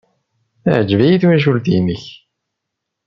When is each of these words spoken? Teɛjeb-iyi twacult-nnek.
Teɛjeb-iyi 0.63 1.17
twacult-nnek. 1.21 2.03